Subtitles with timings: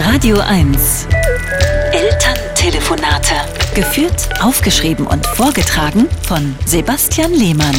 [0.00, 1.08] Radio 1.
[1.92, 3.34] Elterntelefonate.
[3.74, 7.74] Geführt, aufgeschrieben und vorgetragen von Sebastian Lehmann.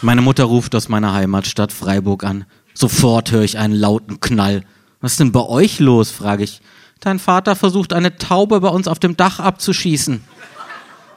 [0.00, 2.44] Meine Mutter ruft aus meiner Heimatstadt Freiburg an.
[2.74, 4.64] Sofort höre ich einen lauten Knall.
[5.00, 6.10] Was ist denn bei euch los?
[6.10, 6.60] frage ich.
[7.00, 10.22] Dein Vater versucht eine Taube bei uns auf dem Dach abzuschießen,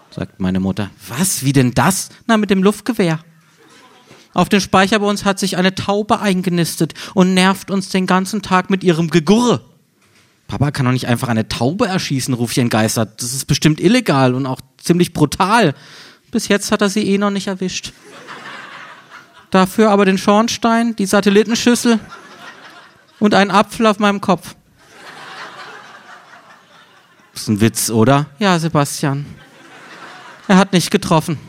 [0.09, 0.89] sagt meine Mutter.
[1.07, 1.45] Was?
[1.45, 2.09] Wie denn das?
[2.25, 3.19] Na, mit dem Luftgewehr.
[4.35, 8.41] Auf dem Speicher bei uns hat sich eine Taube eingenistet und nervt uns den ganzen
[8.41, 9.61] Tag mit ihrem Gegurre.
[10.47, 13.21] Papa kann doch nicht einfach eine Taube erschießen, ruft ich entgeistert.
[13.23, 15.73] Das ist bestimmt illegal und auch ziemlich brutal.
[16.31, 17.93] Bis jetzt hat er sie eh noch nicht erwischt.
[19.51, 21.97] Dafür aber den Schornstein, die Satellitenschüssel
[23.19, 24.53] und einen Apfel auf meinem Kopf.
[27.31, 28.25] Das ist ein Witz, oder?
[28.39, 29.25] Ja, Sebastian.
[30.49, 31.39] Er hat nicht getroffen.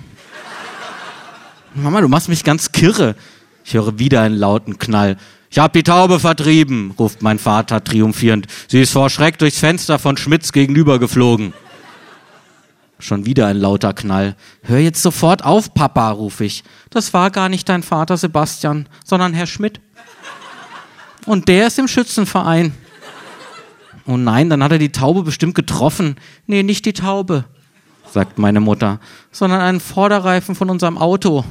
[1.77, 3.17] Mama, du machst mich ganz kirre.
[3.65, 5.19] Ich höre wieder einen lauten Knall.
[5.51, 8.47] Ich hab die Taube vertrieben, ruft mein Vater triumphierend.
[8.69, 11.53] Sie ist vor Schreck durchs Fenster von Schmitz gegenüber geflogen.
[12.99, 14.37] Schon wieder ein lauter Knall.
[14.63, 16.65] Hör jetzt sofort auf, Papa, ruf ich.
[16.89, 19.81] Das war gar nicht dein Vater Sebastian, sondern Herr Schmidt.
[21.27, 22.73] Und der ist im Schützenverein.
[24.07, 26.17] Oh nein, dann hat er die Taube bestimmt getroffen.
[26.47, 27.45] Nee, nicht die Taube
[28.13, 29.01] sagt meine Mutter,
[29.33, 31.45] sondern einen Vorderreifen von unserem Auto.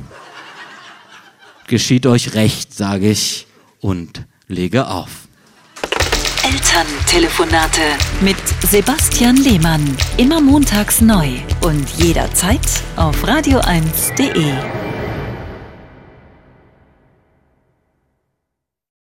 [1.68, 3.48] Geschieht euch recht, sage ich
[3.80, 5.10] und lege auf.
[6.44, 7.82] Elterntelefonate
[8.22, 9.98] mit Sebastian Lehmann.
[10.18, 11.30] Immer montags neu
[11.62, 12.62] und jederzeit
[12.96, 14.95] auf radio1.de.